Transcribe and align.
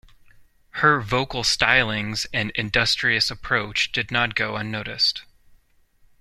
Her 0.81 0.99
vocal 0.99 1.43
stylings 1.43 2.25
and 2.33 2.49
industrious 2.55 3.29
approach 3.29 3.91
did 3.91 4.09
not 4.09 4.33
go 4.33 4.55
unnoticed. 4.55 5.21